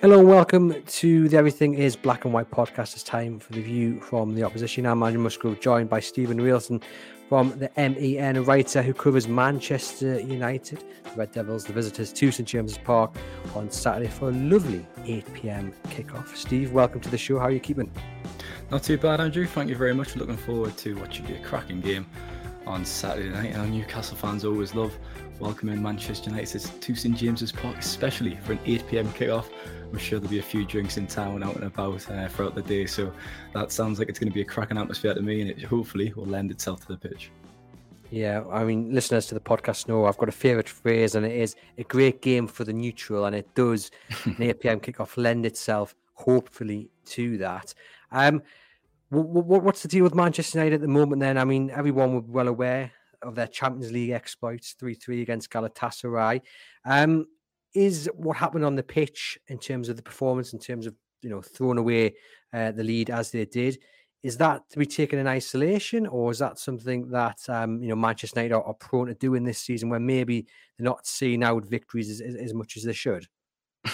[0.00, 2.94] Hello and welcome to the Everything is Black and White podcast.
[2.94, 4.86] It's time for the view from the opposition.
[4.86, 6.80] I'm Andrew Musgrove, joined by Steven Railston
[7.28, 12.48] from the MEN writer who covers Manchester United, the Red Devils, the visitors to St
[12.48, 13.16] James's Park
[13.56, 16.36] on Saturday for a lovely 8 pm kickoff.
[16.36, 17.40] Steve, welcome to the show.
[17.40, 17.90] How are you keeping?
[18.70, 19.46] Not too bad, Andrew.
[19.46, 20.14] Thank you very much.
[20.14, 22.06] Looking forward to what should be a cracking game
[22.68, 23.56] on Saturday night.
[23.56, 24.96] Our Newcastle fans always love
[25.40, 29.46] welcoming Manchester United to St James's Park, especially for an 8 pm kickoff.
[29.92, 32.62] I'm sure there'll be a few drinks in town out and about uh, throughout the
[32.62, 32.86] day.
[32.86, 33.12] So
[33.54, 36.12] that sounds like it's going to be a cracking atmosphere to me, and it hopefully
[36.14, 37.30] will lend itself to the pitch.
[38.10, 41.32] Yeah, I mean, listeners to the podcast know I've got a favourite phrase, and it
[41.32, 43.90] is a great game for the neutral, and it does
[44.24, 47.74] an 8 pm kickoff lend itself, hopefully, to that.
[48.10, 48.42] Um,
[49.10, 51.20] what's the deal with Manchester United at the moment?
[51.20, 55.50] Then, I mean, everyone be well aware of their Champions League exploits, three three against
[55.50, 56.40] Galatasaray.
[56.84, 57.26] Um,
[57.78, 61.30] is what happened on the pitch in terms of the performance, in terms of you
[61.30, 62.14] know throwing away
[62.52, 63.78] uh, the lead as they did,
[64.24, 67.96] is that to be taken in isolation, or is that something that um, you know
[67.96, 71.64] Manchester United are, are, prone to doing this season, where maybe they're not seeing out
[71.66, 73.26] victories as, as, as much as they should?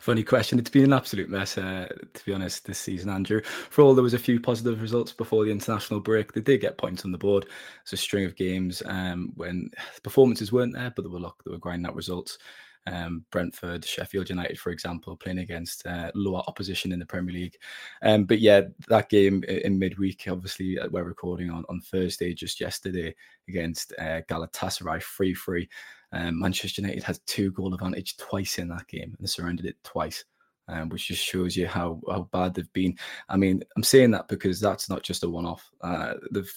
[0.00, 0.58] Funny question.
[0.58, 3.42] It's been an absolute mess, uh, to be honest, this season, Andrew.
[3.42, 6.78] For all there was a few positive results before the international break, they did get
[6.78, 7.46] points on the board.
[7.82, 9.70] It's a string of games um, when
[10.04, 12.38] performances weren't there, but they were luck, they were grinding out results
[12.86, 17.56] um, Brentford, Sheffield United, for example, playing against uh, lower opposition in the Premier League.
[18.02, 22.60] Um, but yeah, that game in midweek, obviously, uh, we're recording on, on Thursday, just
[22.60, 23.14] yesterday,
[23.48, 25.68] against uh, Galatasaray 3 3.
[26.12, 30.24] Um, Manchester United had two goal advantage twice in that game and surrendered it twice.
[30.70, 32.94] Um, which just shows you how, how bad they've been.
[33.30, 35.66] I mean, I'm saying that because that's not just a one off.
[35.80, 36.52] Uh, they've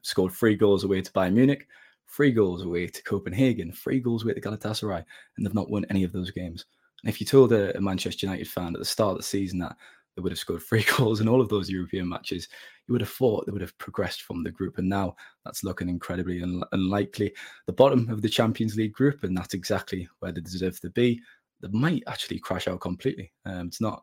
[0.00, 1.68] scored three goals away to Bayern Munich,
[2.14, 5.04] three goals away to Copenhagen, three goals away to Galatasaray,
[5.36, 6.66] and they've not won any of those games.
[7.02, 9.76] And if you told a, Manchester United fan at the start of the season that
[10.14, 12.48] they would have scored three goals in all of those European matches,
[12.86, 14.78] you would have thought they would have progressed from the group.
[14.78, 17.32] And now that's looking incredibly un- unlikely.
[17.66, 21.20] The bottom of the Champions League group, and that's exactly where they deserve to be.
[21.60, 23.32] They might actually crash out completely.
[23.46, 24.02] Um, it's not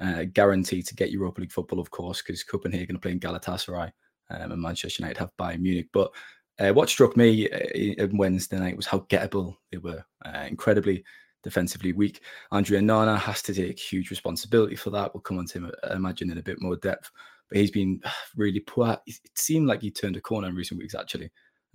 [0.00, 3.92] uh, guaranteed to get Europa League football, of course, because Copenhagen are playing Galatasaray
[4.30, 5.88] um, and Manchester United have Bayern Munich.
[5.92, 6.10] But
[6.58, 11.04] uh, what struck me uh, on Wednesday night was how gettable they were, uh, incredibly
[11.42, 12.22] defensively weak.
[12.52, 15.12] André Onana has to take huge responsibility for that.
[15.12, 17.10] We'll come on to him, I uh, imagine, in a bit more depth.
[17.48, 18.00] But he's been
[18.36, 18.96] really poor.
[19.06, 21.30] It seemed like he turned a corner in recent weeks, actually,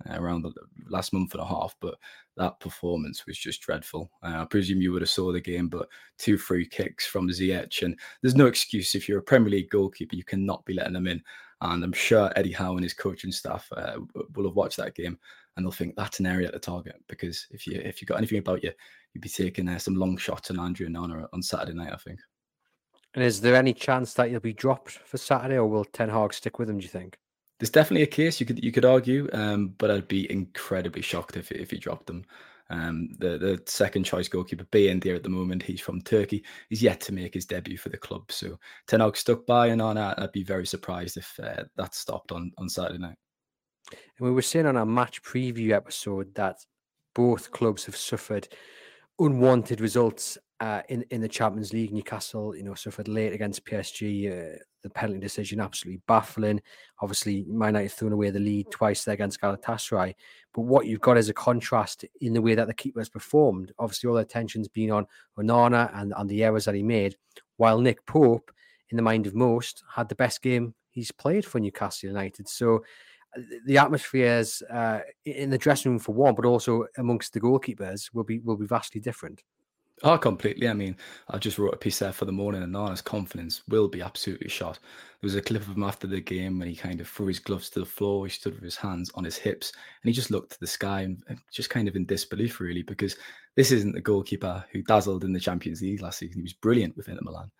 [0.08, 0.52] uh, around the
[0.88, 1.76] last month and a half.
[1.80, 1.94] But
[2.36, 4.10] that performance was just dreadful.
[4.22, 7.82] Uh, I presume you would have saw the game, but two free kicks from Ziyech,
[7.82, 11.06] and there's no excuse if you're a Premier League goalkeeper, you cannot be letting them
[11.06, 11.22] in.
[11.62, 13.98] And I'm sure Eddie Howe and his coaching staff uh,
[14.34, 15.18] will have watched that game
[15.56, 18.38] and they'll think that's an area to target because if you if you got anything
[18.38, 18.72] about you,
[19.12, 22.20] you'd be taking uh, some long shots on André Onana on Saturday night, I think.
[23.14, 26.32] And is there any chance that you'll be dropped for Saturday, or will Ten Hag
[26.32, 26.78] stick with him?
[26.78, 27.18] Do you think?
[27.58, 31.36] There's definitely a case you could you could argue, um, but I'd be incredibly shocked
[31.36, 32.24] if if he dropped them.
[32.70, 36.44] Um, the the second choice goalkeeper, being there at the moment, he's from Turkey.
[36.68, 38.30] He's yet to make his debut for the club.
[38.30, 39.98] So Ten stuck by and on.
[39.98, 43.16] I'd be very surprised if uh, that stopped on, on Saturday night.
[43.90, 46.58] And we were saying on our match preview episode that
[47.14, 48.48] both clubs have suffered
[49.18, 51.92] unwanted results uh, in in the Champions League.
[51.92, 54.54] Newcastle, you know, suffered late against PSG.
[54.54, 56.60] Uh, the penalty decision absolutely baffling.
[57.00, 60.14] Obviously, Man United thrown away the lead twice there against Galatasaray.
[60.52, 63.72] But what you've got is a contrast in the way that the keeper has performed.
[63.78, 65.06] Obviously, all the attention's been on
[65.38, 67.16] Onana and, and the errors that he made,
[67.56, 68.50] while Nick Pope,
[68.90, 72.48] in the mind of most, had the best game he's played for Newcastle United.
[72.48, 72.84] So
[73.36, 78.12] uh, the atmospheres uh, in the dressing room for one, but also amongst the goalkeepers
[78.12, 79.42] will be will be vastly different.
[80.02, 80.66] Oh, completely.
[80.66, 80.96] I mean,
[81.28, 84.78] I just wrote a piece there for the morning, Onana's confidence will be absolutely shot.
[85.20, 87.38] There was a clip of him after the game when he kind of threw his
[87.38, 88.24] gloves to the floor.
[88.24, 91.02] He stood with his hands on his hips, and he just looked to the sky
[91.02, 91.22] and,
[91.52, 93.16] just kind of in disbelief, really, because
[93.56, 96.38] this isn't the goalkeeper who dazzled in the Champions League last season.
[96.38, 97.50] He was brilliant with Inter Milan.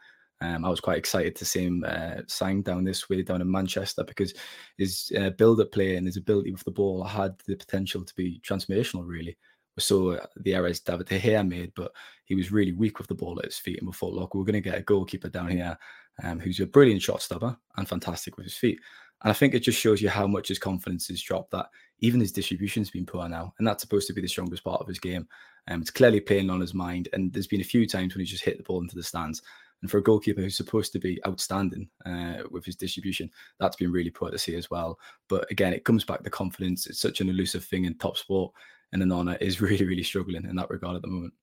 [0.40, 3.50] Um, I was quite excited to see him uh, sign down this way down in
[3.50, 4.32] Manchester because
[4.78, 8.40] his uh, build-up play and his ability with the ball had the potential to be
[8.40, 9.36] transformational, really
[9.80, 11.92] we saw the errors David De Gea made, but
[12.26, 13.78] he was really weak with the ball at his feet.
[13.78, 15.76] And we thought, look, we're going to get a goalkeeper down here
[16.22, 18.78] um, who's a brilliant shot stopper and fantastic with his feet.
[19.22, 21.66] And I think it just shows you how much his confidence has dropped that
[22.00, 23.54] even his distribution's been poor now.
[23.58, 25.26] And that's supposed to be the strongest part of his game.
[25.68, 27.08] Um, it's clearly playing on his mind.
[27.14, 29.42] And there's been a few times when he's just hit the ball into the stands.
[29.80, 33.92] And for a goalkeeper who's supposed to be outstanding uh, with his distribution, that's been
[33.92, 34.98] really poor to see as well.
[35.28, 36.86] But again, it comes back to confidence.
[36.86, 38.52] It's such an elusive thing in top sport
[38.92, 41.34] and Onana is really, really struggling in that regard at the moment.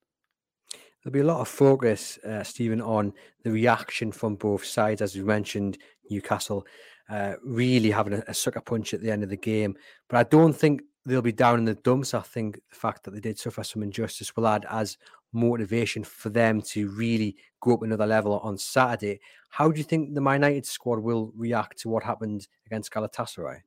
[1.04, 3.14] There'll be a lot of focus, uh, Steven, on
[3.44, 5.02] the reaction from both sides.
[5.02, 5.78] As you mentioned,
[6.10, 6.66] Newcastle
[7.10, 9.78] uh, really having a, a, sucker punch at the end of the game.
[10.10, 12.14] But I don't think they'll be down in the dumps.
[12.14, 14.98] I think the fact that they did suffer some injustice will add as
[15.32, 19.20] motivation for them to really go up another level on Saturday.
[19.50, 23.62] How do you think the Man United squad will react to what happened against Galatasaray?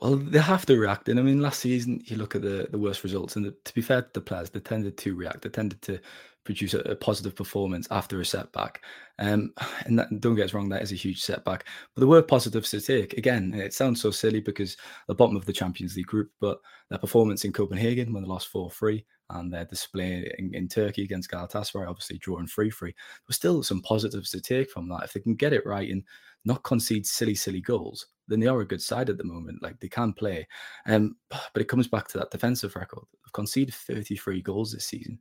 [0.00, 1.08] Well, they have to react.
[1.08, 3.74] And I mean, last season, you look at the, the worst results, and the, to
[3.74, 5.42] be fair to the players, they tended to react.
[5.42, 6.00] They tended to
[6.46, 8.82] produce a, a positive performance after a setback.
[9.18, 9.52] Um,
[9.84, 11.66] and that, don't get us wrong, that is a huge setback.
[11.94, 13.14] But there were positives to take.
[13.14, 14.76] Again, it sounds so silly because
[15.08, 16.58] the bottom of the Champions League group, but
[16.88, 21.02] their performance in Copenhagen when they lost 4 3 and their display in, in Turkey
[21.02, 22.94] against Galatasaray, obviously drawing 3 3,
[23.26, 25.04] there's still some positives to take from that.
[25.04, 26.04] If they can get it right and
[26.44, 29.62] not concede silly, silly goals, then they are a good side at the moment.
[29.62, 30.46] Like they can play.
[30.86, 33.04] Um, but it comes back to that defensive record.
[33.12, 35.18] They've conceded 33 goals this season.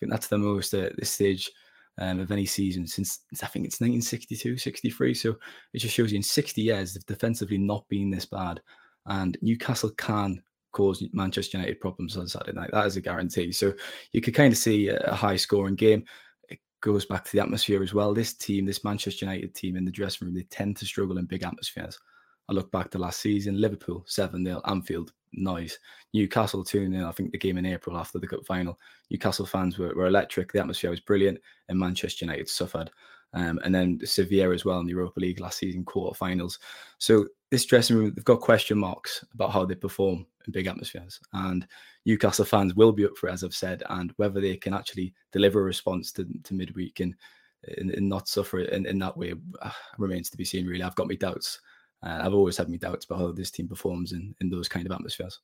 [0.00, 1.50] Think that's the most at this stage
[1.98, 5.14] um, of any season since I think it's 1962, 63.
[5.14, 5.36] So
[5.72, 8.60] it just shows you in 60 years they've defensively not been this bad.
[9.06, 10.42] And Newcastle can
[10.72, 12.70] cause Manchester United problems on Saturday night.
[12.72, 13.52] That is a guarantee.
[13.52, 13.72] So
[14.12, 16.04] you could kind of see a high scoring game.
[16.48, 18.14] It goes back to the atmosphere as well.
[18.14, 21.26] This team, this Manchester United team in the dressing room, they tend to struggle in
[21.26, 21.98] big atmospheres.
[22.48, 25.78] I look back to last season, Liverpool 7 0, Anfield, nice.
[26.12, 28.78] Newcastle 2 0, I think the game in April after the cup final.
[29.10, 31.38] Newcastle fans were, were electric, the atmosphere was brilliant,
[31.68, 32.90] and Manchester United suffered.
[33.32, 36.58] Um, and then Sevilla as well in the Europa League last season, quarterfinals.
[36.98, 41.20] So this dressing room, they've got question marks about how they perform in big atmospheres.
[41.32, 41.66] And
[42.06, 45.14] Newcastle fans will be up for it, as I've said, and whether they can actually
[45.32, 47.14] deliver a response to, to midweek and,
[47.78, 50.82] and, and not suffer in, in that way uh, remains to be seen, really.
[50.82, 51.60] I've got my doubts.
[52.02, 54.86] Uh, I've always had my doubts about how this team performs in, in those kind
[54.86, 55.40] of atmospheres.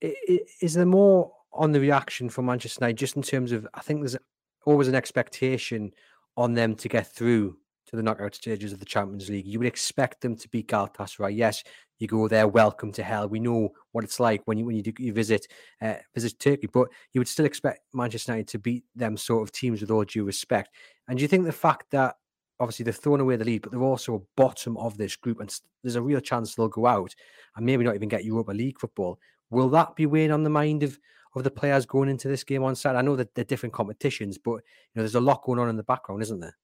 [0.00, 4.00] Is there more on the reaction from Manchester United, just in terms of, I think
[4.00, 4.16] there's
[4.64, 5.92] always an expectation
[6.36, 7.56] on them to get through
[7.86, 9.46] to the knockout stages of the Champions League.
[9.46, 11.36] You would expect them to beat Galatasaray.
[11.36, 11.64] Yes,
[11.98, 13.28] you go there, welcome to hell.
[13.28, 15.46] We know what it's like when you when you, do, you visit
[15.82, 19.52] uh, visit Turkey, but you would still expect Manchester United to beat them sort of
[19.52, 20.70] teams with all due respect.
[21.08, 22.14] And do you think the fact that
[22.60, 25.52] obviously they've thrown away the lead, but they're also bottom of this group, and
[25.82, 27.14] there's a real chance they'll go out
[27.56, 29.18] and maybe not even get Europa League football.
[29.50, 30.98] Will that be weighing on the mind of
[31.36, 32.98] of the players going into this game on Saturday?
[32.98, 35.76] I know that they're different competitions, but you know there's a lot going on in
[35.76, 36.56] the background, isn't there?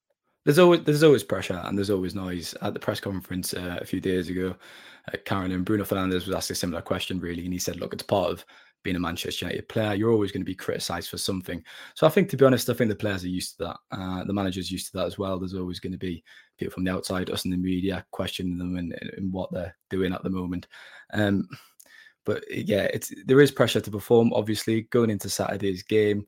[0.44, 2.54] There's always there's always pressure and there's always noise.
[2.62, 4.54] At the press conference uh, a few days ago,
[5.12, 7.92] uh, Karen and Bruno Fernandes was asked a similar question, really, and he said, "Look,
[7.92, 8.44] it's part of
[8.86, 11.60] being a Manchester United player, you're always going to be criticised for something.
[11.96, 13.76] So I think, to be honest, I think the players are used to that.
[13.90, 15.38] Uh, the managers used to that as well.
[15.40, 16.22] There's always going to be
[16.56, 20.12] people from the outside, us in the media, questioning them and, and what they're doing
[20.12, 20.68] at the moment.
[21.12, 21.48] Um,
[22.24, 24.32] but yeah, it's there is pressure to perform.
[24.32, 26.24] Obviously, going into Saturday's game.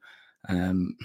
[0.49, 0.97] Um,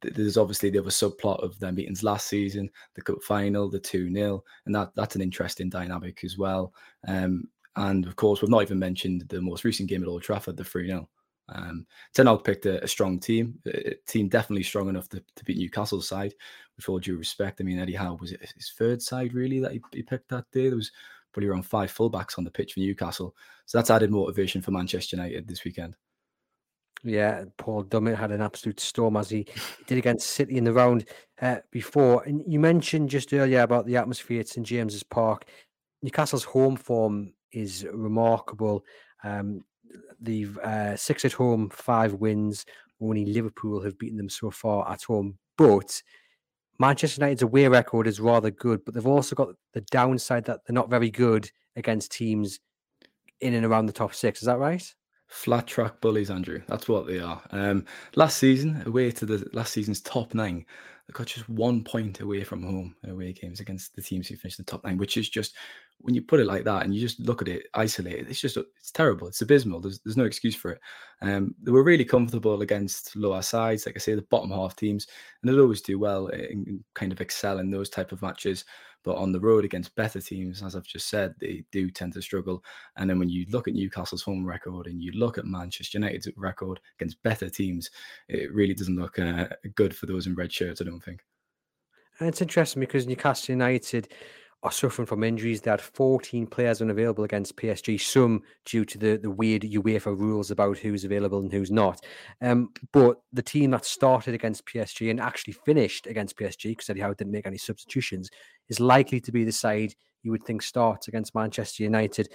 [0.00, 4.12] there's obviously the other subplot of their meetings last season, the cup final, the 2
[4.12, 6.72] 0, and that that's an interesting dynamic as well.
[7.06, 7.44] Um,
[7.76, 10.64] and of course, we've not even mentioned the most recent game at Old Trafford, the
[10.64, 11.08] 3 0.
[11.48, 15.44] Um, Ten Hag picked a, a, strong team, a team definitely strong enough to, to
[15.44, 16.34] beat Newcastle's side,
[16.76, 17.60] with all due respect.
[17.60, 20.68] I mean, Eddie Howe was his third side really that he, he picked that day.
[20.68, 20.90] There was
[21.32, 23.36] probably around five fullbacks on the pitch for Newcastle.
[23.66, 25.96] So that's added motivation for Manchester United this weekend.
[27.04, 29.46] Yeah, Paul Dummett had an absolute storm as he
[29.86, 31.04] did against City in the round
[31.40, 32.24] uh, before.
[32.24, 35.44] And you mentioned just earlier about the atmosphere at St James's Park.
[36.02, 38.84] Newcastle's home form is remarkable.
[39.24, 39.62] Um,
[40.20, 42.64] the uh, six at home, five wins.
[43.00, 45.38] Only Liverpool have beaten them so far at home.
[45.58, 46.02] But
[46.78, 50.74] Manchester United's away record is rather good, but they've also got the downside that they're
[50.74, 52.60] not very good against teams
[53.40, 54.40] in and around the top six.
[54.40, 54.82] Is that right?
[55.28, 56.62] Flat track bullies, Andrew.
[56.68, 57.42] That's what they are.
[57.50, 57.84] Um,
[58.14, 60.64] last season, away to the last season's top nine,
[61.06, 64.36] they got just one point away from home in away games against the teams who
[64.36, 65.54] finished the top nine, which is just
[65.98, 68.56] when you put it like that and you just look at it isolated, it's just
[68.56, 69.28] it's terrible.
[69.28, 69.80] It's abysmal.
[69.80, 70.80] There's there's no excuse for it.
[71.22, 75.06] Um, they were really comfortable against lower sides, like I say, the bottom half teams,
[75.42, 78.64] and they always do well and kind of excel in those type of matches.
[79.06, 82.22] But on the road against better teams, as I've just said, they do tend to
[82.22, 82.64] struggle.
[82.96, 86.26] And then when you look at Newcastle's home record and you look at Manchester United's
[86.36, 87.88] record against better teams,
[88.28, 89.46] it really doesn't look uh,
[89.76, 90.80] good for those in red shirts.
[90.80, 91.20] I don't think.
[92.18, 94.08] And it's interesting because Newcastle United
[94.62, 95.60] are suffering from injuries.
[95.60, 100.50] They had 14 players unavailable against PSG, some due to the, the weird UEFA rules
[100.50, 102.04] about who's available and who's not.
[102.40, 107.00] Um, but the team that started against PSG and actually finished against PSG, because Eddie
[107.00, 108.30] Howe didn't make any substitutions,
[108.68, 112.28] is likely to be the side you would think starts against Manchester United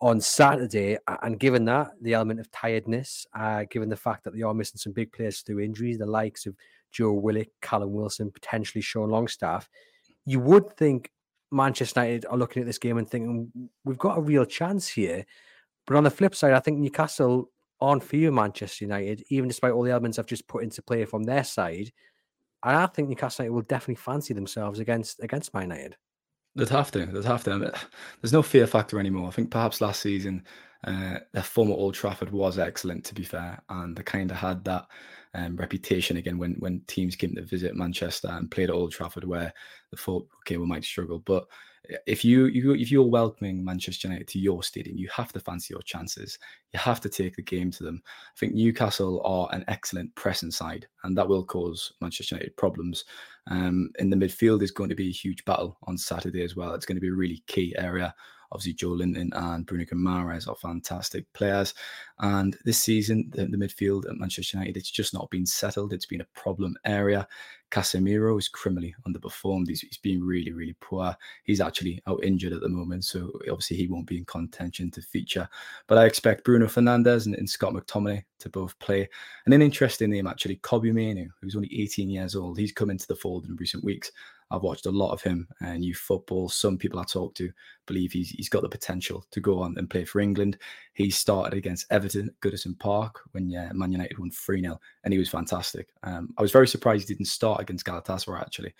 [0.00, 0.96] on Saturday.
[1.22, 4.78] And given that, the element of tiredness, uh, given the fact that they are missing
[4.78, 6.54] some big players through injuries, the likes of
[6.90, 9.68] Joe Willock, Callum Wilson, potentially Sean Longstaff,
[10.24, 11.10] you would think
[11.50, 13.50] Manchester United are looking at this game and thinking
[13.84, 15.24] we've got a real chance here.
[15.86, 19.72] But on the flip side, I think Newcastle aren't for you, Manchester United, even despite
[19.72, 21.92] all the elements I've just put into play from their side.
[22.64, 25.96] And I think Newcastle United will definitely fancy themselves against against Man United.
[26.54, 27.06] They'd have to.
[27.06, 27.72] They'd have to.
[28.20, 29.28] there's no fear factor anymore.
[29.28, 30.44] I think perhaps last season
[30.84, 34.64] uh, their former Old Trafford was excellent, to be fair, and they kind of had
[34.64, 34.86] that
[35.34, 39.24] um, reputation again when when teams came to visit Manchester and played at Old Trafford,
[39.24, 39.52] where
[39.90, 41.18] they thought, okay, we might struggle.
[41.18, 41.46] But
[42.06, 45.72] if you, you if you're welcoming Manchester United to your stadium, you have to fancy
[45.72, 46.38] your chances.
[46.72, 48.02] You have to take the game to them.
[48.06, 53.04] I think Newcastle are an excellent pressing side, and that will cause Manchester United problems.
[53.50, 56.74] Um, in the midfield is going to be a huge battle on Saturday as well.
[56.74, 58.14] It's going to be a really key area
[58.52, 61.74] Obviously, Joelinton and Bruno Guimaraes are fantastic players.
[62.20, 65.92] And this season, the, the, midfield at Manchester United, it's just not been settled.
[65.92, 67.28] It's been a problem area.
[67.70, 69.68] Casemiro is criminally underperformed.
[69.68, 71.14] He's, he's been really, really poor.
[71.44, 75.02] He's actually out injured at the moment, so obviously he won't be in contention to
[75.02, 75.48] feature.
[75.86, 79.08] But I expect Bruno Fernandes and, and Scott McTominay to both play.
[79.44, 82.58] And an interesting name, actually, Mainoo, who's only 18 years old.
[82.58, 84.10] He's come into the fold in recent weeks.
[84.50, 86.48] I've watched a lot of him and youth football.
[86.48, 87.50] Some people I talk to
[87.86, 90.58] believe he's, he's got the potential to go on and play for England.
[90.94, 95.18] He started against Everton Goodison Park when yeah, Man United won 3 0, and he
[95.18, 95.88] was fantastic.
[96.02, 98.74] Um, I was very surprised he didn't start against Galatasaray, actually.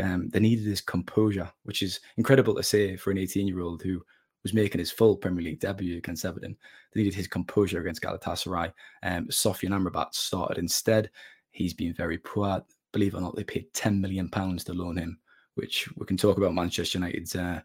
[0.00, 3.82] Um, they needed his composure, which is incredible to say for an 18 year old
[3.82, 4.02] who
[4.42, 6.56] was making his full Premier League debut against Everton.
[6.92, 8.72] They needed his composure against Galatasaray.
[9.02, 11.10] Um, Sofyan Amrabat started instead.
[11.50, 12.62] He's been very poor
[12.98, 15.18] believe it or not, they paid 10 million pounds to loan him,
[15.54, 17.60] which we can talk about Manchester United's uh,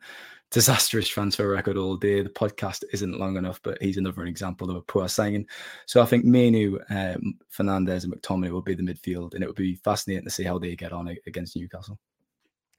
[0.52, 2.22] disastrous transfer record all day.
[2.22, 5.48] The podcast isn't long enough, but he's another example of a poor signing.
[5.88, 9.56] So I think Mainoo, um, Fernandes, and McTominay will be the midfield, and it would
[9.56, 11.98] be fascinating to see how they get on against Newcastle.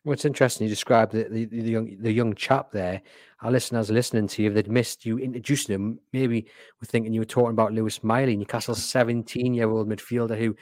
[0.04, 3.02] What's interesting, you described the, the, the, young the young chap there.
[3.40, 6.46] Our listeners listening to you, if they'd missed you introducing him, maybe
[6.80, 10.54] we're thinking you were talking about Lewis Miley, Newcastle's 17 year old midfielder who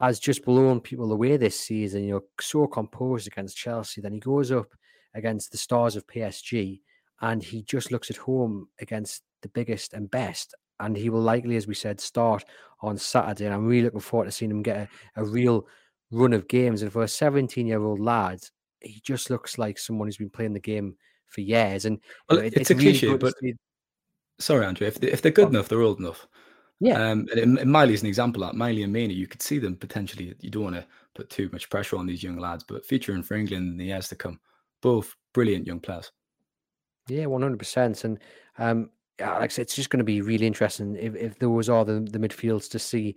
[0.00, 2.04] has just blown people away this season.
[2.04, 4.00] You know, so composed against Chelsea.
[4.00, 4.68] Then he goes up
[5.14, 6.80] against the stars of PSG,
[7.20, 10.54] and he just looks at home against the biggest and best.
[10.78, 12.44] And he will likely, as we said, start
[12.82, 13.46] on Saturday.
[13.46, 15.66] And I'm really looking forward to seeing him get a, a real
[16.10, 16.82] run of games.
[16.82, 18.40] And for a 17 year old lad,
[18.80, 21.86] he just looks like someone who's been playing the game for years.
[21.86, 21.98] And
[22.28, 23.34] well, know, it, it's, it's, a really cliche, but
[24.38, 25.50] sorry, Andrew, if, they, if they're good oh.
[25.50, 26.26] enough, they're old enough.
[26.80, 27.10] Yeah.
[27.10, 28.56] Um, and, and Miley's an example of that.
[28.56, 30.34] Miley and Mainoo, you could see them potentially.
[30.40, 33.34] You don't want to put too much pressure on these young lads, but featuring for
[33.34, 34.38] England in the years to come,
[34.82, 36.12] both brilliant young players.
[37.08, 38.04] Yeah, one hundred percent.
[38.04, 38.18] And
[38.58, 41.84] um, like I said, it's just going to be really interesting if, if those are
[41.84, 43.16] the, the midfields to see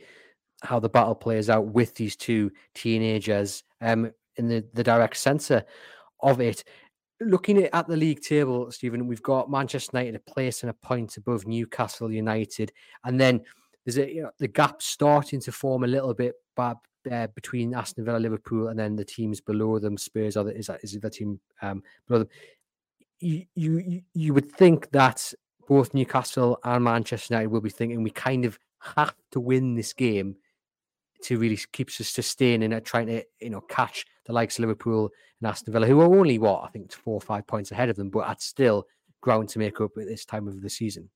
[0.61, 5.65] how the battle plays out with these two teenagers um, in the, the direct centre
[6.21, 6.63] of it
[7.21, 11.17] looking at the league table, Steven, we've got Manchester United a place and a point
[11.17, 12.71] above Newcastle United,
[13.03, 13.41] and then
[13.85, 16.73] there's a you know, the gap starting to form a little bit by,
[17.11, 19.97] uh, between Aston Villa, Liverpool, and then the teams below them.
[19.97, 22.29] Spurs are the, is that is the team um, below them.
[23.19, 25.33] You, you you would think that
[25.67, 29.93] both Newcastle and Manchester United will be thinking we kind of have to win this
[29.93, 30.35] game
[31.23, 35.09] to really keep us sustaining and trying to you know catch the likes of Liverpool
[35.41, 37.95] and Aston Villa, who are only what I think four or five points ahead of
[37.95, 38.85] them, but at still
[39.21, 41.09] ground to make up at this time of the season.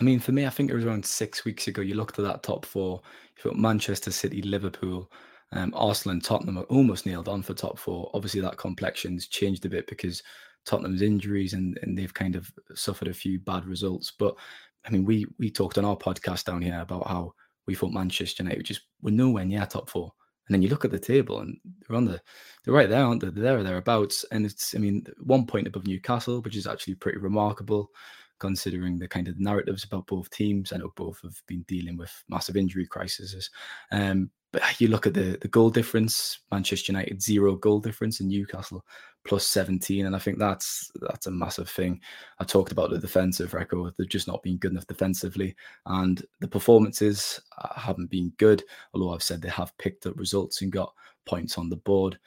[0.00, 1.82] I mean, for me, I think it was around six weeks ago.
[1.82, 3.02] You looked at that top four.
[3.36, 5.10] You've got Manchester City, Liverpool,
[5.52, 8.10] um, Arsenal, and Tottenham are almost nailed on for top four.
[8.14, 10.22] Obviously, that complexion's changed a bit because
[10.66, 14.12] Tottenham's injuries and, and they've kind of suffered a few bad results.
[14.16, 14.36] But
[14.84, 17.34] I mean, we we talked on our podcast down here about how
[17.66, 20.12] we thought Manchester United just were nowhere near top four.
[20.46, 22.20] And then you look at the table and they're on the
[22.64, 23.30] they're right there, aren't they?
[23.30, 24.24] They're there or thereabouts.
[24.30, 27.90] And it's I mean, one point above Newcastle, which is actually pretty remarkable
[28.38, 30.72] considering the kind of narratives about both teams.
[30.72, 33.50] I know both have been dealing with massive injury crises.
[33.92, 38.28] Um, but you look at the the goal difference, Manchester United zero goal difference and
[38.28, 38.84] Newcastle
[39.26, 42.00] plus 17 and I think that's that's a massive thing.
[42.38, 45.54] I talked about the defensive record they've just not been good enough defensively
[45.86, 48.62] and the performances uh, haven't been good
[48.94, 50.94] although I've said they have picked up results and got
[51.26, 52.18] points on the board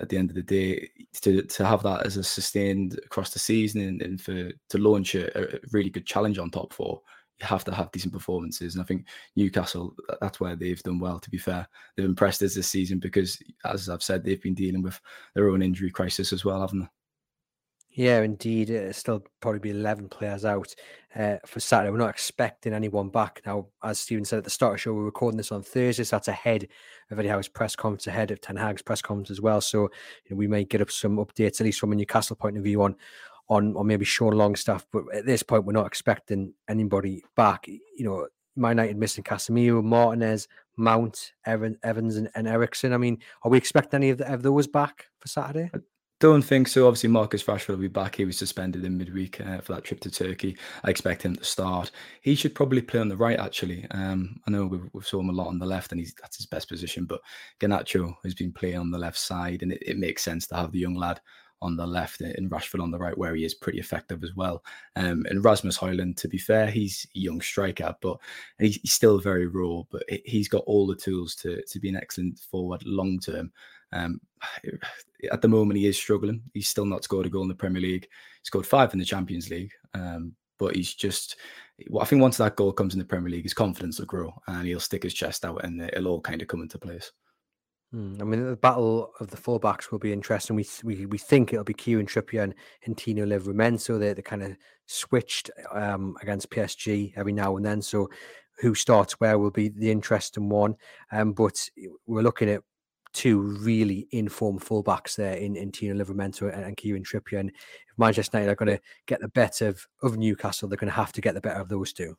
[0.00, 0.88] at the end of the day
[1.20, 5.14] to to have that as a sustained across the season and, and for to launch
[5.14, 7.00] a, a really good challenge on top four
[7.40, 8.74] you have to have decent performances.
[8.74, 11.68] And I think Newcastle, that's where they've done well, to be fair.
[11.96, 15.00] They've impressed us this season because, as I've said, they've been dealing with
[15.34, 16.88] their own injury crisis as well, haven't they?
[17.98, 18.70] Yeah, indeed.
[18.70, 20.72] It'll still probably be 11 players out
[21.16, 21.90] uh, for Saturday.
[21.90, 23.42] We're not expecting anyone back.
[23.44, 26.04] Now, as Steven said at the start of the show, we're recording this on Thursday,
[26.04, 26.68] so that's ahead
[27.10, 29.60] of Eddie Howe's press conference, ahead of Ten Hag's press conference as well.
[29.60, 32.56] So you know, we may get up some updates, at least from a Newcastle point
[32.56, 32.94] of view, on
[33.48, 34.86] on or maybe Sean Longstaff.
[34.92, 37.66] But at this point, we're not expecting anybody back.
[37.66, 42.92] You know, my United missing Casemiro, Martinez, Mount, Evan, Evans, and, and Eriksen.
[42.92, 45.72] I mean, are we expecting any of, the, of those back for Saturday?
[46.20, 46.88] Don't think so.
[46.88, 48.16] Obviously, Marcus Rashford will be back.
[48.16, 50.56] He was suspended in midweek uh, for that trip to Turkey.
[50.82, 51.92] I expect him to start.
[52.22, 53.86] He should probably play on the right, actually.
[53.92, 56.36] Um, I know we've, we've, saw him a lot on the left, and he's that's
[56.36, 57.04] his best position.
[57.04, 57.20] But
[57.60, 60.72] Garnacho has been playing on the left side, and it, it makes sense to have
[60.72, 61.20] the young lad
[61.62, 64.64] on the left and Rashford on the right, where he is pretty effective as well.
[64.96, 68.18] Um, and Rasmus Højlund, to be fair, he's a young striker, but
[68.58, 69.82] he's, he's still very raw.
[69.90, 73.52] But he's got all the tools to to be an excellent forward long term.
[73.92, 74.20] Um,
[75.32, 76.42] at the moment, he is struggling.
[76.54, 78.04] He's still not scored a goal in the Premier League.
[78.04, 81.36] He scored five in the Champions League, um, but he's just.
[81.88, 84.34] Well, I think once that goal comes in the Premier League, his confidence will grow
[84.48, 87.12] and he'll stick his chest out, and it'll all kind of come into place.
[87.92, 90.56] Hmm, I mean, the battle of the fullbacks will be interesting.
[90.56, 92.54] We we we think it'll be Kieran Trippier and,
[92.84, 93.98] and Tino Livramento.
[93.98, 97.80] They they kind of switched um, against PSG every now and then.
[97.80, 98.10] So
[98.58, 100.76] who starts where will be the interesting one.
[101.12, 101.68] Um, but
[102.06, 102.62] we're looking at
[103.18, 107.40] two really informed fullbacks there in, in Tino Livramento and, and Kieran Trippier.
[107.40, 110.90] And if Manchester United are going to get the better of, of Newcastle, they're going
[110.90, 112.16] to have to get the better of those two.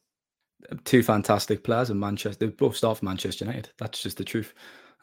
[0.84, 2.48] Two fantastic players in Manchester.
[2.48, 3.70] They both start for Manchester United.
[3.78, 4.54] That's just the truth.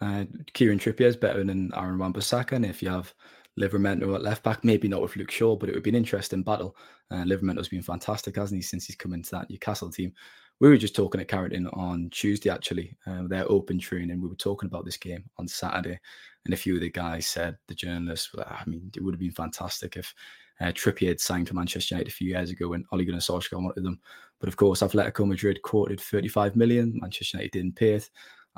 [0.03, 3.15] Uh, Kieran Trippier is better than Aaron Wan-Bissaka, and if you have
[3.59, 6.43] Livramento at left back, maybe not with Luke Shaw, but it would be an interesting
[6.43, 6.77] battle.
[7.11, 10.13] Uh, Livramento's been fantastic, hasn't he, since he's come into that Newcastle team?
[10.61, 14.21] We were just talking at Carrington on Tuesday, actually, uh, their open training.
[14.21, 15.99] We were talking about this game on Saturday,
[16.45, 19.33] and a few of the guys said, the journalists, I mean, it would have been
[19.33, 20.15] fantastic if
[20.61, 23.63] uh, Trippier had signed for Manchester United a few years ago when Ole Gunnar Solskjaer
[23.63, 24.01] wanted them.
[24.41, 26.99] But of course, Atletico Madrid quoted 35 million.
[27.01, 28.11] Manchester United didn't pay it.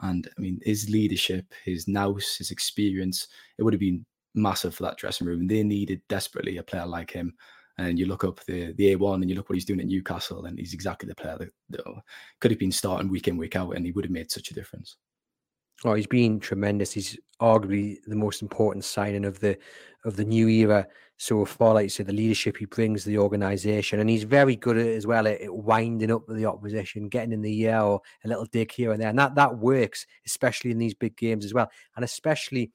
[0.02, 3.26] And I mean, his leadership, his nous, his experience,
[3.58, 5.48] it would have been massive for that dressing room.
[5.48, 7.34] They needed desperately a player like him
[7.78, 10.44] and you look up the the A1 and you look what he's doing at Newcastle,
[10.44, 11.84] and he's exactly the player that, that,
[12.40, 14.54] could have been starting week in week out, and he would have made such a
[14.54, 14.96] difference.
[15.84, 16.92] Oh, he's been tremendous.
[16.92, 19.56] He's arguably the most important signing of the
[20.04, 20.86] of the new era
[21.18, 21.74] so far.
[21.74, 24.86] Like you said, the leadership he brings to the organisation, and he's very good at
[24.86, 28.46] as well at, at winding up the opposition, getting in the air or a little
[28.46, 31.70] dig here and there, and that that works, especially in these big games as well,
[31.94, 32.72] and especially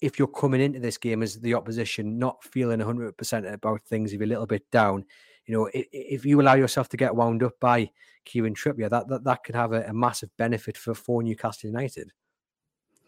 [0.00, 4.18] if you're coming into this game as the opposition not feeling 100% about things, if
[4.18, 5.04] you're a little bit down,
[5.46, 7.90] you know, if, if you allow yourself to get wound up by
[8.24, 12.12] Kieran Trippier, that that, that could have a, a massive benefit for, for Newcastle United.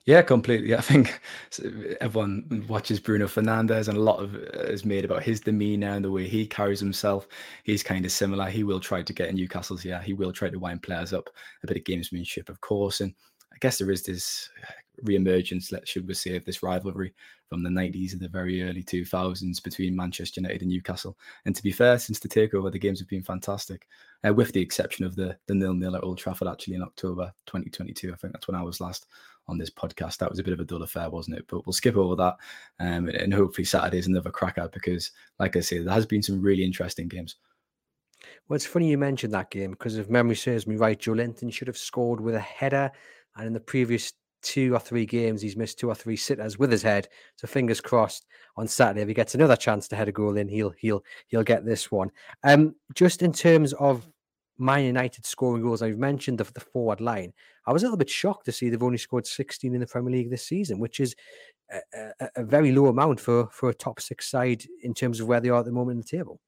[0.07, 0.75] Yeah, completely.
[0.77, 1.21] I think
[2.01, 6.05] everyone watches Bruno Fernandes, and a lot of uh, is made about his demeanor and
[6.05, 7.29] the way he carries himself.
[7.65, 8.49] He's kind of similar.
[8.49, 9.85] He will try to get in Newcastle's.
[9.85, 11.29] Yeah, he will try to wind players up.
[11.63, 13.15] A bit of gamesmanship, of course, and
[13.53, 14.49] I guess there is this
[15.05, 17.15] re-emergence, let should we say, of this rivalry
[17.49, 21.19] from the 90s and the very early 2000s between Manchester United and Newcastle.
[21.45, 23.87] And to be fair, since the takeover, the games have been fantastic,
[24.27, 27.33] uh, with the exception of the the nil nil at Old Trafford actually in October
[27.47, 28.13] 2022.
[28.13, 29.07] I think that's when I was last
[29.49, 30.19] on this podcast.
[30.19, 31.47] That was a bit of a dull affair, wasn't it?
[31.49, 32.37] But we'll skip over that,
[32.79, 36.65] um, and hopefully Saturday's another cracker because, like I say, there has been some really
[36.65, 37.37] interesting games.
[38.49, 41.69] Well, it's funny you mentioned that game because if memory serves me right, Joelinton should
[41.69, 42.91] have scored with a header,
[43.37, 46.71] and in the previous two or three games, he's missed two or three sitters with
[46.71, 47.09] his head.
[47.37, 48.27] So fingers crossed
[48.57, 51.43] on Saturday, if he gets another chance to head a goal in, he'll he'll he'll
[51.43, 52.11] get this one.
[52.45, 54.09] Um, just in terms of
[54.59, 57.33] Man United scoring goals, I've mentioned the, the forward line.
[57.67, 60.13] I was a little bit shocked to see they've only scored 16 in the Premier
[60.13, 61.15] League this season, which is
[61.71, 65.29] a, a, a very low amount for for a top six side in terms of
[65.29, 66.41] where they are at the moment in the table.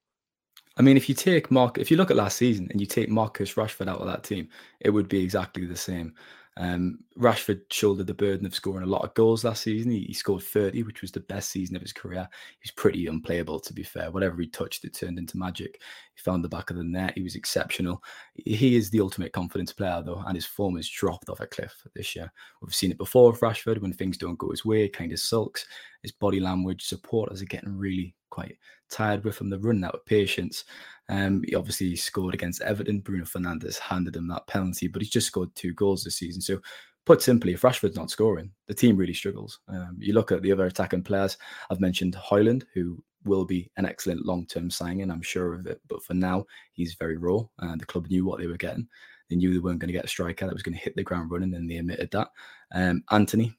[0.76, 3.08] I mean, if you take Mark, if you look at last season and you take
[3.08, 4.48] Marcus Rashford out of that team,
[4.80, 6.14] it would be exactly the same.
[6.58, 9.90] Um, Rashford shouldered the burden of scoring a lot of goals last season.
[9.90, 12.28] He, he, scored 30, which was the best season of his career.
[12.30, 14.10] He was pretty unplayable, to be fair.
[14.10, 15.80] Whatever he touched, it turned into magic.
[16.14, 17.14] He found the back of the net.
[17.14, 18.02] He was exceptional.
[18.34, 21.74] He is the ultimate confidence player, though, and his form has dropped off a cliff
[21.94, 22.30] this year.
[22.60, 23.80] We've seen it before with Rashford.
[23.80, 25.66] When things don't go his way, kind of sulks.
[26.02, 28.56] His body language, supporters are getting really quite
[28.90, 29.50] tired with him.
[29.50, 30.64] They're running out of patience.
[31.08, 33.00] Um, he obviously scored against Everton.
[33.00, 36.40] Bruno Fernandes handed him that penalty, but he's just scored two goals this season.
[36.40, 36.58] So,
[37.04, 39.60] put simply, if Rashford's not scoring, the team really struggles.
[39.68, 41.36] Um, you look at the other attacking players.
[41.70, 45.10] I've mentioned Højlund, who will be an excellent long-term signing.
[45.10, 45.80] I'm sure of it.
[45.88, 47.42] But for now, he's very raw.
[47.58, 48.88] And the club knew what they were getting.
[49.28, 51.02] They knew they weren't going to get a striker that was going to hit the
[51.02, 52.28] ground running, and they admitted that.
[52.74, 53.54] Um, Antony,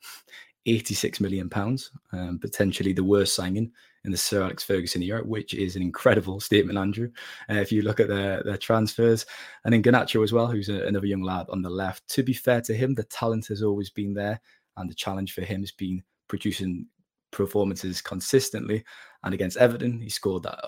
[0.66, 3.72] 86 million pounds, um, potentially the worst signing
[4.06, 7.10] in the Sir Alex Ferguson era, which is an incredible statement, Andrew.
[7.50, 9.26] Uh, if you look at their, their transfers,
[9.64, 12.08] and then Garnacho as well, who's a, another young lad on the left.
[12.10, 14.40] To be fair to him, the talent has always been there,
[14.78, 16.88] and the challenge for him has been producing
[17.32, 18.84] performances consistently.
[19.24, 20.60] And against Everton, he scored that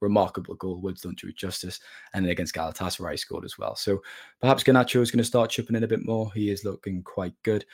[0.00, 0.80] remarkable goal.
[0.80, 1.80] Words don't do it justice.
[2.12, 3.76] And then against Galatasaray, he scored as well.
[3.76, 4.02] So
[4.40, 6.32] perhaps Garnacho is going to start chipping in a bit more.
[6.34, 7.64] He is looking quite good.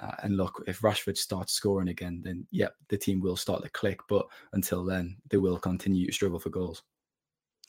[0.00, 3.70] Uh, and look, if Rashford starts scoring again, then yep, the team will start to
[3.70, 4.00] click.
[4.08, 6.82] But until then, they will continue to struggle for goals.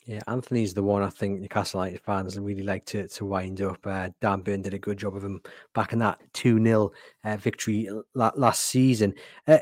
[0.04, 3.86] Yeah, Antony's the one I think Newcastle United fans really like to to wind up.
[3.86, 5.40] Uh, Dan Burn did a good job of him
[5.74, 6.90] back in that 2 0
[7.24, 9.14] uh, victory last season.
[9.46, 9.58] Uh,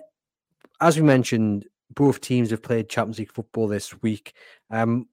[0.81, 4.35] as we mentioned, both teams have played Champions League football this week.
[4.71, 5.09] Um,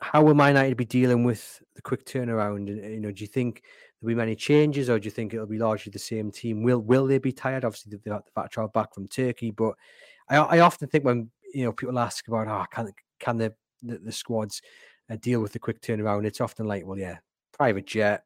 [0.00, 2.68] how will Man United be dealing with the quick turnaround?
[2.68, 3.62] You know, do you think
[4.02, 6.62] there'll be many changes, or do you think it'll be largely the same team?
[6.62, 7.64] Will Will they be tired?
[7.64, 9.74] Obviously, they've got the travel back from Turkey, but
[10.28, 13.98] I, I often think when you know people ask about, oh, can can the the,
[13.98, 14.60] the squads
[15.10, 16.26] uh, deal with the quick turnaround?
[16.26, 17.18] It's often like, well, yeah,
[17.52, 18.24] private jet,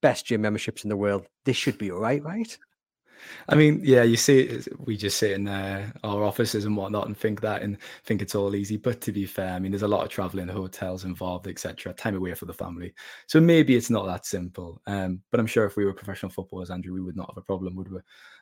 [0.00, 1.26] best gym memberships in the world.
[1.44, 2.56] This should be all right, right?
[3.48, 7.16] I mean, yeah, you see, we just sit in uh, our offices and whatnot and
[7.16, 8.76] think that and think it's all easy.
[8.76, 11.92] But to be fair, I mean, there's a lot of traveling, hotels involved, etc.
[11.94, 12.92] Time away for the family,
[13.26, 14.80] so maybe it's not that simple.
[14.86, 17.42] Um, but I'm sure if we were professional footballers, Andrew, we would not have a
[17.42, 18.00] problem, would we?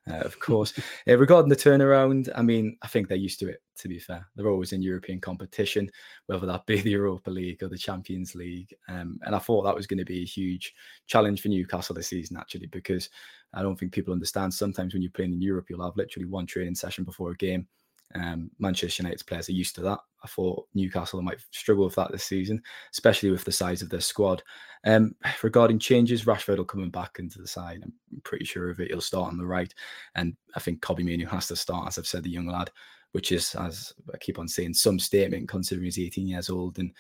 [0.09, 0.73] Uh, of course.
[1.09, 3.63] uh, regarding the turnaround, I mean, I think they're used to it.
[3.79, 5.91] To be fair, they're always in European competition,
[6.27, 8.75] whether that be the Europa League or the Champions League.
[8.89, 10.75] Um, and I thought that was going to be a huge
[11.07, 13.11] challenge for Newcastle this season, actually, because
[13.57, 14.55] I don't think people understand.
[14.55, 17.67] Sometimes when you're playing in Europe, you'll have literally one training session before a game.
[18.15, 19.99] Um, Manchester United's players are used to that.
[20.23, 24.01] I thought Newcastle might struggle with that this season, especially with the size of their
[24.01, 24.43] squad.
[24.85, 27.83] Um, regarding changes, Rashford will coming back into the side.
[27.83, 27.93] I'm
[28.23, 28.89] pretty sure of it.
[28.89, 29.73] He'll start on the right,
[30.15, 32.71] and I think Kobbie Mainoo has to start, as I've said, the young lad
[33.17, 36.79] which is, as I keep on saying, some statement considering he's 18 years old.
[36.79, 36.93] And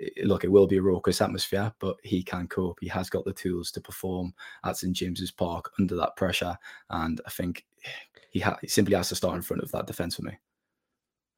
[0.00, 2.78] eh, look, it will be a raucous atmosphere, but he can cope.
[2.80, 6.58] He has got the tools to perform at St James's Park under that pressure.
[6.90, 7.66] And I think
[8.32, 10.32] he, ha- he simply has to start in front of that defence for me.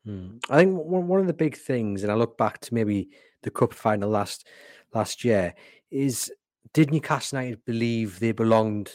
[0.06, 0.38] Hmm.
[0.48, 3.10] I think one of the big things, and I look back to maybe
[3.42, 4.48] the cup final last
[4.94, 5.54] last year,
[5.90, 6.32] is
[6.72, 8.92] did Newcastle United believe they belonged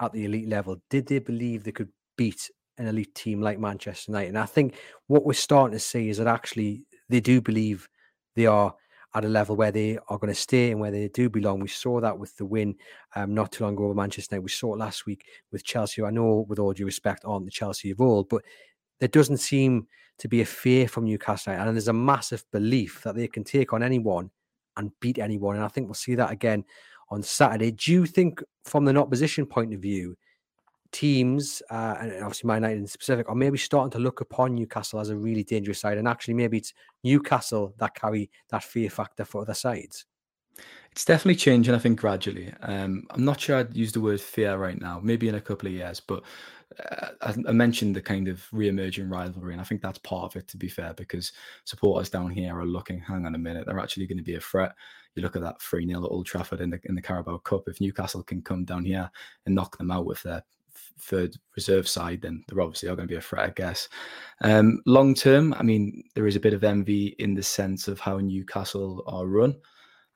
[0.00, 0.80] at the elite level?
[0.88, 4.28] Did they believe they could beat an elite team like Manchester United.
[4.30, 4.74] And I think
[5.06, 7.88] what we're starting to see is that actually they do believe
[8.34, 8.74] they are
[9.14, 11.60] at a level where they are going to stay and where they do belong.
[11.60, 12.76] We saw that with the win
[13.16, 14.44] um, not too long ago over Manchester United.
[14.44, 16.02] We saw it last week with Chelsea.
[16.02, 18.42] I know, with all due respect, aren't the Chelsea of old, but
[19.00, 19.88] there doesn't seem
[20.18, 21.68] to be a fear from Newcastle United.
[21.68, 24.30] And there's a massive belief that they can take on anyone
[24.76, 25.56] and beat anyone.
[25.56, 26.64] And I think we'll see that again
[27.10, 27.72] on Saturday.
[27.72, 30.16] Do you think, from an opposition point of view,
[30.92, 35.00] teams, uh, and obviously Man United in specific, are maybe starting to look upon Newcastle
[35.00, 35.98] as a really dangerous side.
[35.98, 36.72] And actually, maybe it's
[37.04, 40.06] Newcastle that carry that fear factor for other sides.
[40.92, 42.52] It's definitely changing, I think, gradually.
[42.62, 45.68] Um, I'm not sure I'd use the word fear right now, maybe in a couple
[45.68, 46.24] of years, but
[46.78, 50.48] uh, I, mentioned the kind of re-emerging rivalry, and I think that's part of it,
[50.48, 51.32] to be fair, because
[51.64, 54.40] supporters down here are looking, hang on a minute, they're actually going to be a
[54.40, 54.72] threat.
[55.14, 57.64] You look at that 3 0 at Old Trafford in the, in the Carabao Cup.
[57.66, 59.10] If Newcastle can come down here
[59.46, 60.44] and knock them out with their
[60.98, 63.88] third reserve side, then they're obviously are going to be a threat, I guess.
[64.42, 68.00] Um, long term, I mean, there is a bit of envy in the sense of
[68.00, 69.56] how Newcastle are run.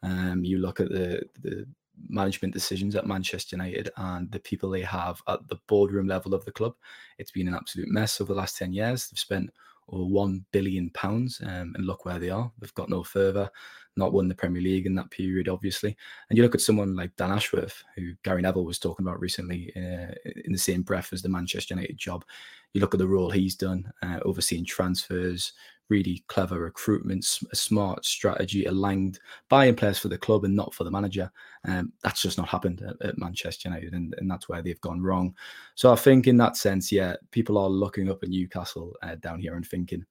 [0.02, 1.66] Um, you look at the the
[2.08, 6.44] management decisions at Manchester United and the people they have at the boardroom level of
[6.44, 6.74] the club.
[7.18, 9.08] It's been an absolute mess over the last 10 years.
[9.08, 9.50] They've spent
[9.88, 12.50] over 1 billion pounds um, and look where they are.
[12.58, 13.50] They've got no further
[13.96, 15.96] not won the Premier League in that period, obviously.
[16.28, 19.72] And you look at someone like Dan Ashworth, who Gary Neville was talking about recently
[19.76, 22.24] uh, in the same breath as the Manchester United job.
[22.72, 25.52] You look at the role he's done, uh, overseeing transfers,
[25.88, 30.84] really clever recruitment, a smart strategy aligned buying players for the club and not for
[30.84, 31.30] the manager.
[31.66, 35.02] Um, that's just not happened at, at Manchester United, and, and, that's where they've gone
[35.02, 35.34] wrong.
[35.74, 39.40] So I think in that sense, yeah, people are looking up at Newcastle uh, down
[39.40, 40.04] here and thinking,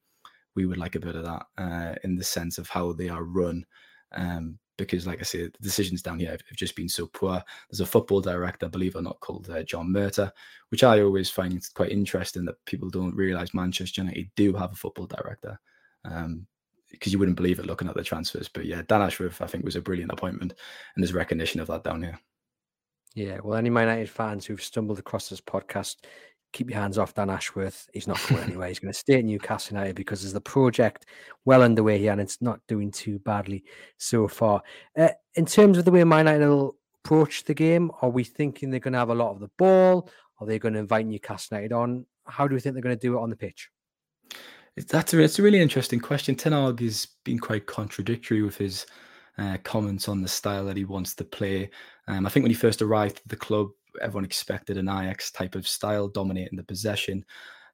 [0.56, 3.24] we would like a bit of that uh, in the sense of how they are
[3.24, 3.66] run.
[4.12, 7.44] Um, because, like I said, the decisions down here have, just been so poor.
[7.70, 10.32] There's a football director, believe it or not, called uh, John Murtough,
[10.70, 14.76] which I always find quite interesting that people don't realize Manchester United do have a
[14.76, 15.60] football director.
[16.06, 16.48] Um,
[16.90, 18.48] because you wouldn't believe it looking at the transfers.
[18.48, 20.54] But yeah, Dan Ashworth, I think, was a brilliant appointment,
[20.96, 22.20] and there's recognition of that down here.
[23.16, 25.98] Yeah, well, any Man United fans who've stumbled across this podcast,
[26.54, 27.90] keep your hands off Dan Ashworth.
[27.94, 28.70] He's not going anywhere.
[28.70, 31.08] He's going to stay at Newcastle United because there's the project
[31.46, 33.64] well underway here and it's not doing too badly
[33.98, 34.62] so far.
[34.98, 38.70] Uh, in terms of the way Man United will approach the game, are we thinking
[38.70, 40.10] they're going to have a lot of the ball?
[40.40, 42.06] Are they going to invite Newcastle United on?
[42.26, 43.70] How do we think they're going to do it on the pitch?
[44.76, 46.36] That's a, it's a really interesting question.
[46.36, 48.86] Ten Hag has been quite contradictory with his
[49.38, 51.70] uh, comments on the style that he wants to play.
[52.08, 53.70] Um, I think when he first arrived at the club,
[54.02, 57.24] everyone expected an Ajax type of style, dominating the possession.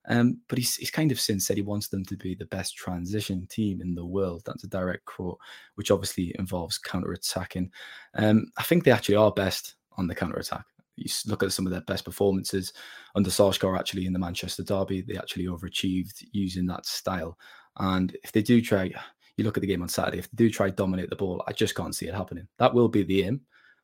[0.08, 2.75] Um, but he's, he's kind of since said he wants them to be the best
[2.75, 4.43] transition team in the world.
[4.45, 5.38] That's a direct quote,
[5.75, 7.71] which obviously involves counter attacking.
[8.15, 10.65] Um, I think they actually are best on the counter attack.
[10.95, 12.73] You look at some of their best performances
[13.15, 17.38] under Solskjaer, actually in the Manchester Derby, they actually overachieved using that style.
[17.77, 18.91] And if they do try,
[19.38, 21.53] you look at the game on Saturday, if they do try dominate the ball, I
[21.53, 22.47] just can't see it happening.
[22.58, 23.41] That will be the aim,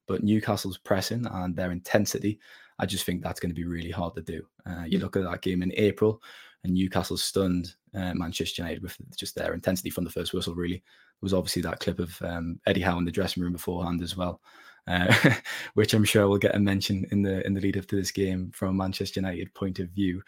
[0.08, 2.39] but Newcastle's pressing and their intensity,
[2.80, 4.46] I just think that's going to be really hard to do.
[4.65, 6.22] Uh, you look at that game in April,
[6.63, 10.56] and Newcastle stunned uh, Manchester United with just their intensity from the first whistle.
[10.56, 10.82] Really, there
[11.22, 14.41] was obviously that clip of um, Eddie Howe in the dressing room beforehand as well,
[14.88, 15.13] uh,
[15.76, 18.12] which I'm sure will get a mention in the in the lead up to this
[18.12, 20.22] game from a Manchester United point of view.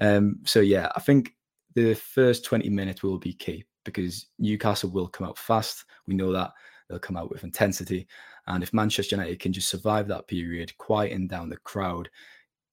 [0.00, 1.34] Um, so yeah, I think
[1.74, 5.84] the first 20 minutes will be key because Newcastle will come out fast.
[6.06, 6.52] We know that
[6.88, 8.06] they'll come out with intensity.
[8.46, 12.10] And if Manchester United can just survive that period, quieten down the crowd,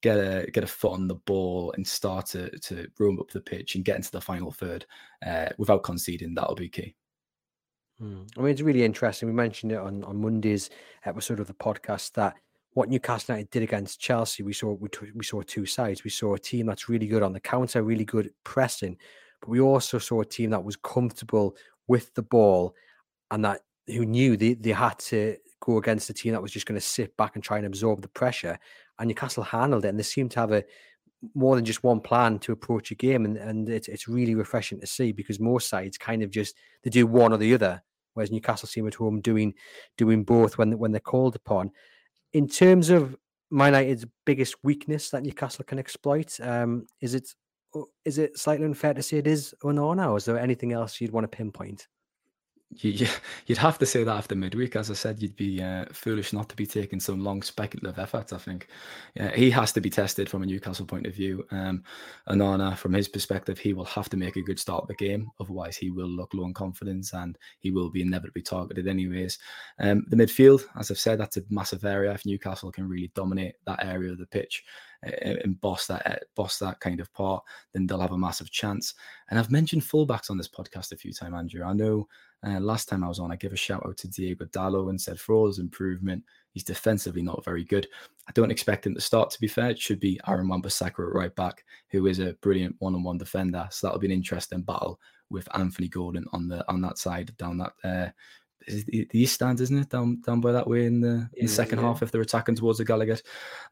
[0.01, 3.41] get a get a foot on the ball, and start to to roam up the
[3.41, 4.85] pitch and get into the final third
[5.25, 6.95] uh, without conceding, that'll be key.
[7.99, 8.23] Hmm.
[8.37, 9.29] I mean, it's really interesting.
[9.29, 10.69] We mentioned it on on Monday's
[11.05, 12.35] episode of the podcast that
[12.73, 16.03] what Newcastle United did against Chelsea, we saw we, we saw two sides.
[16.03, 18.97] We saw a team that's really good on the counter, really good pressing,
[19.39, 21.55] but we also saw a team that was comfortable
[21.87, 22.75] with the ball
[23.31, 26.65] and that who knew they, they had to go against a team that was just
[26.65, 28.59] going to sit back and try and absorb the pressure.
[28.99, 30.63] And Newcastle handled it, and they seemed to have a
[31.35, 34.79] more than just one plan to approach a game, and and it's it's really refreshing
[34.81, 37.81] to see because most sides kind of just they do one or the other,
[38.13, 39.53] whereas Newcastle seem at home doing
[39.97, 41.71] doing both when when they're called upon.
[42.33, 43.15] In terms of
[43.49, 47.29] Man United's biggest weakness that Newcastle can exploit, um, is it
[48.03, 51.11] is it slightly unfair to say it is Onana, or is there anything else you'd
[51.11, 51.87] want to pinpoint?
[52.77, 53.07] You,
[53.47, 54.75] would have to say that after midweek.
[54.75, 58.33] As I said, you'd be uh, foolish not to be taking some long speculative efforts.
[58.33, 58.67] I think
[59.35, 61.45] he has to be tested from a Newcastle point of view.
[61.51, 61.83] Um,
[62.29, 65.29] Onana, from his perspective, he will have to make a good start of the game.
[65.39, 69.39] Otherwise, he will look low in confidence and he will be inevitably targeted anyways.
[69.79, 72.13] Um, the midfield, as I've said, that's a massive area.
[72.13, 74.63] If Newcastle can really dominate that area of the pitch,
[75.03, 78.93] and boss that uh, boss that kind of part, then they'll have a massive chance.
[79.29, 81.63] And I've mentioned fullbacks on this podcast a few times, Andrew.
[81.63, 82.07] I know
[82.45, 84.99] uh, last time I was on, I gave a shout out to Diego Dalot and
[84.99, 87.87] said for all his improvement, he's defensively not very good.
[88.27, 89.29] I don't expect him to start.
[89.31, 92.75] To be fair, it should be Aaron Wan-Bissaka at right back, who is a brilliant
[92.79, 93.67] one-on-one defender.
[93.71, 97.57] So that'll be an interesting battle with Anthony Gordon on the on that side down
[97.57, 98.09] that uh,
[98.67, 99.89] the, east Stand, isn't it?
[99.89, 101.85] Down down by that way in the, in the second yeah.
[101.85, 103.23] half if they're attacking towards the Gallowgate.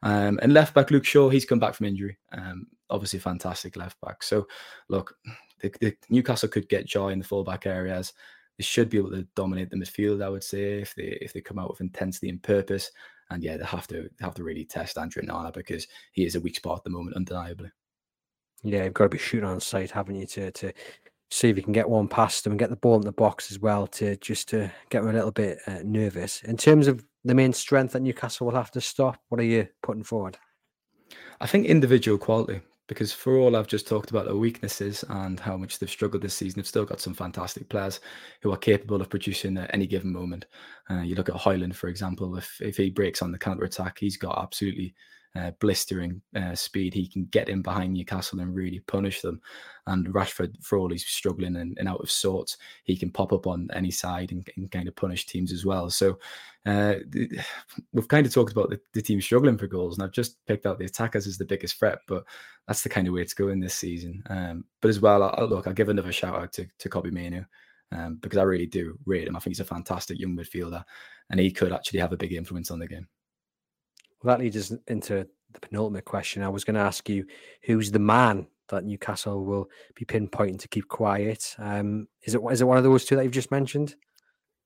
[0.02, 2.18] Um, and left back Luke Shaw, he's come back from injury.
[2.32, 4.22] Um, obviously fantastic left back.
[4.22, 4.46] So
[4.88, 5.14] look,
[5.60, 8.12] the, the Newcastle could get joy in the fullback areas.
[8.58, 11.40] They should be able to dominate the midfield, I would say, if they if they
[11.40, 12.90] come out with intensity and purpose.
[13.30, 16.34] And yeah, they have to they have to really test André Onana because he is
[16.34, 17.70] a weak spot at the moment, undeniably.
[18.62, 20.72] Yeah, you've got to be shooting on sight, haven't you, to to
[21.30, 23.50] see if you can get one past them and get the ball in the box
[23.50, 26.42] as well to just to get them a little bit uh, nervous.
[26.42, 29.68] In terms of the main strength that Newcastle will have to stop, what are you
[29.82, 30.38] putting forward?
[31.40, 35.56] I think individual quality, because for all I've just talked about their weaknesses and how
[35.56, 38.00] much they've struggled this season, they've still got some fantastic players
[38.42, 40.46] who are capable of producing at any given moment.
[40.90, 43.98] Uh, you look at Hojlund, for example, if, if he breaks on the counter attack,
[43.98, 44.94] he's got absolutely
[45.36, 46.94] uh, blistering uh, speed.
[46.94, 49.40] He can get in behind Newcastle and really punish them.
[49.86, 53.46] And Rashford, for all he's struggling and, and out of sorts, he can pop up
[53.46, 55.88] on any side and, and kind of punish teams as well.
[55.90, 56.18] So
[56.66, 56.94] uh,
[57.92, 60.66] we've kind of talked about the, the, team struggling for goals, and I've just picked
[60.66, 62.00] out the attackers as the biggest threat.
[62.06, 62.24] But
[62.66, 64.22] that's the kind of way it's going this season.
[64.28, 67.44] Um, but as well, I'll, look, I'll give another shout out to, to Kobbie Mainoo.
[67.92, 69.34] Um, because I really do rate him.
[69.34, 70.84] I think he's a fantastic young midfielder,
[71.28, 73.08] and he could actually have a big influence on the game.
[74.22, 76.42] Well, that leads us into the penultimate question.
[76.42, 77.26] I was going to ask you
[77.62, 81.54] who's the man that Newcastle will be pinpointing to keep quiet.
[81.58, 83.96] Um, is it is it one of those two that you've just mentioned?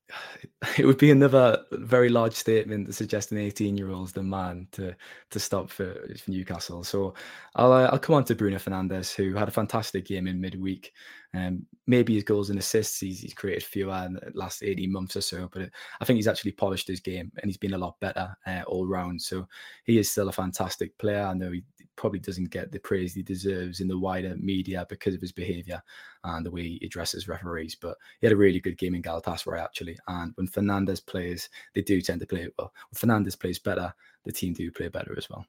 [0.77, 4.67] It would be another very large statement to suggest an 18 year old's the man
[4.71, 4.95] to
[5.29, 6.83] to stop for, for Newcastle.
[6.83, 7.13] So
[7.55, 10.91] I'll uh, I'll come on to Bruno Fernandes, who had a fantastic game in midweek.
[11.35, 15.17] Um, maybe his goals and assists he's, he's created fewer in the last 18 months
[15.17, 17.99] or so, but I think he's actually polished his game and he's been a lot
[17.99, 19.21] better uh, all round.
[19.21, 19.45] So
[19.83, 21.23] he is still a fantastic player.
[21.23, 21.63] I know he
[21.95, 25.81] probably doesn't get the praise he deserves in the wider media because of his behaviour
[26.23, 27.75] and the way he addresses referees.
[27.75, 29.97] But he had a really good game in Galatasaray actually.
[30.07, 32.73] And when Fernandes plays, they do tend to play well.
[32.91, 35.45] When Fernandes plays better, the team do play better as well.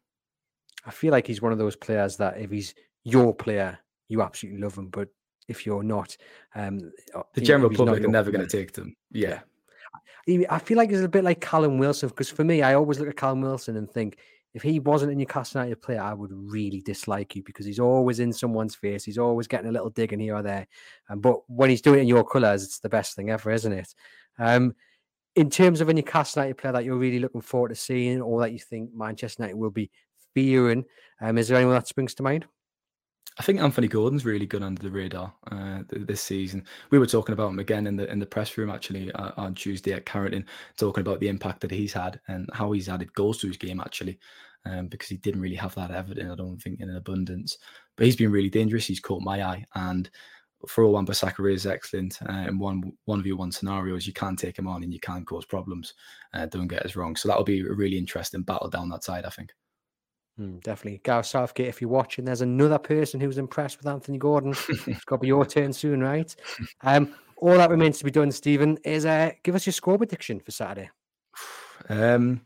[0.84, 3.78] I feel like he's one of those players that if he's your player,
[4.08, 4.88] you absolutely love him.
[4.88, 5.08] But
[5.48, 6.16] if you're not.
[6.54, 8.96] Um, uh, the general public are never going to take them.
[9.10, 9.40] Yeah.
[10.50, 13.08] I feel like it's a bit like Callum Wilson because for me, I always look
[13.08, 14.18] at Callum Wilson and think
[14.56, 18.20] if he wasn't a Newcastle United player, I would really dislike you because he's always
[18.20, 19.04] in someone's face.
[19.04, 20.66] He's always getting a little dig in here or there.
[21.10, 23.72] Um, but when he's doing it in your colours, it's the best thing ever, isn't
[23.72, 23.94] it?
[24.38, 24.74] Um,
[25.34, 28.40] in terms of a Newcastle United player that you're really looking forward to seeing or
[28.40, 29.90] that you think Manchester United will be
[30.32, 30.86] fearing,
[31.20, 32.46] um, is there anyone that springs to mind?
[33.38, 36.64] I think Anthony Gordon's really good under the radar uh, this season.
[36.90, 39.54] We were talking about him again in the in the press room actually uh, on
[39.54, 40.46] Tuesday at Carrington,
[40.76, 43.80] talking about the impact that he's had and how he's added goals to his game
[43.80, 44.18] actually,
[44.64, 46.32] um, because he didn't really have that evidence.
[46.32, 47.58] I don't think in an abundance,
[47.96, 48.86] but he's been really dangerous.
[48.86, 50.08] He's caught my eye, and
[50.66, 54.06] for all Wan-Bissaka is excellent uh, in one one v one scenarios.
[54.06, 55.92] You can take him on and you can cause problems.
[56.32, 57.14] Uh, don't get us wrong.
[57.16, 59.52] So that'll be a really interesting battle down that side, I think.
[60.38, 61.00] Mm, definitely.
[61.02, 64.54] Gareth Southgate, if you're watching, there's another person who's impressed with Anthony Gordon.
[64.86, 66.34] it's got to be your turn soon, right?
[66.82, 70.40] Um, all that remains to be done, Steven, is uh, give us your score prediction
[70.40, 70.90] for Saturday.
[71.88, 72.40] Um,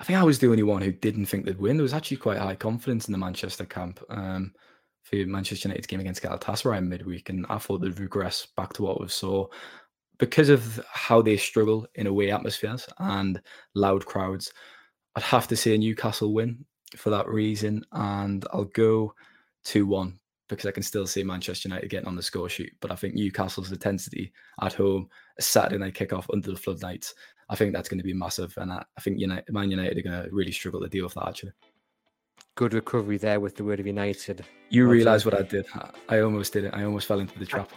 [0.00, 1.76] I think I was the only one who didn't think they'd win.
[1.76, 4.52] There was actually quite high confidence in the Manchester camp um,
[5.04, 9.00] for Manchester United's game against Galatasaray midweek, and I thought they'd regress back to what
[9.00, 9.46] we saw
[10.18, 13.40] because of how they struggle in away atmospheres and
[13.76, 14.52] loud crowds.
[15.14, 16.64] I'd have to say a Newcastle win
[16.96, 19.14] for that reason, and I'll go
[19.64, 22.72] two one because I can still see Manchester United getting on the score sheet.
[22.80, 27.14] But I think Newcastle's intensity at home, a Saturday night kickoff under the floodlights,
[27.48, 30.02] I think that's going to be massive, and I, I think United, Man United are
[30.02, 31.52] going to really struggle to deal with that actually.
[32.54, 34.44] Good recovery there with the word of United.
[34.68, 35.66] You realise what I did?
[36.08, 36.74] I almost did it.
[36.74, 37.70] I almost fell into the trap.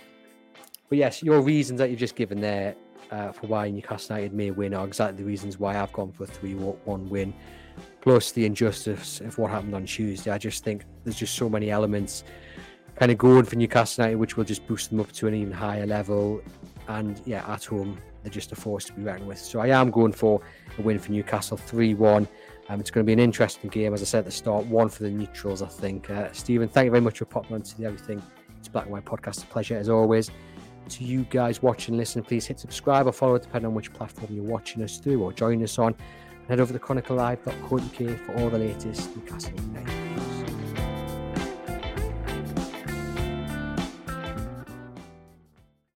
[0.89, 2.75] But yes, your reasons that you've just given there
[3.11, 6.23] uh, for why Newcastle United may win are exactly the reasons why I've gone for
[6.23, 7.33] a 3 1 win
[8.01, 10.31] plus the injustice of what happened on Tuesday.
[10.31, 12.23] I just think there's just so many elements
[12.95, 15.51] kind of going for Newcastle United, which will just boost them up to an even
[15.51, 16.41] higher level.
[16.87, 19.39] And yeah, at home, they're just a force to be reckoned with.
[19.39, 20.41] So I am going for
[20.77, 22.27] a win for Newcastle 3 1.
[22.67, 24.65] Um, it's going to be an interesting game, as I said at the start.
[24.65, 26.09] One for the neutrals, I think.
[26.09, 28.21] Uh, Steven, thank you very much for popping on to the Everything
[28.57, 29.43] It's Black and White podcast.
[29.43, 30.31] A pleasure, as always.
[30.89, 34.43] To you guys watching, listen, please hit subscribe or follow, depending on which platform you're
[34.43, 35.95] watching us through or join us on.
[36.47, 40.04] Head over to chroniclelive.co.uk for all the latest Newcastle United.